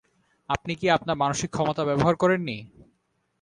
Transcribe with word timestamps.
আপনি 0.49 0.73
কি 0.75 0.85
আপনার 0.89 1.15
মানসিক 1.15 1.49
ক্ষমতা 1.51 1.83
ব্যবহার 1.85 2.15
করেন 2.15 2.41
নি। 2.43 2.57